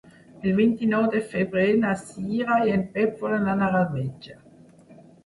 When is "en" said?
2.77-2.87